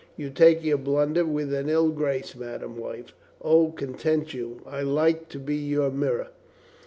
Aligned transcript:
"You 0.17 0.31
take 0.31 0.63
your 0.63 0.79
blunder 0.79 1.25
with 1.25 1.53
an 1.53 1.69
ill 1.69 1.89
grace, 1.89 2.35
madame 2.35 2.75
wife." 2.75 3.13
"O, 3.39 3.69
content 3.71 4.33
you. 4.33 4.61
I 4.65 4.81
like 4.81 5.29
to 5.29 5.37
be 5.37 5.57
your 5.57 5.91
mirror. 5.91 6.29